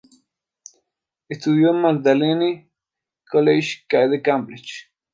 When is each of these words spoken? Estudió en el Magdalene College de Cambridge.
Estudió 1.29 1.69
en 1.69 1.75
el 1.75 1.81
Magdalene 1.83 2.71
College 3.29 3.83
de 4.09 4.19
Cambridge. 4.23 4.91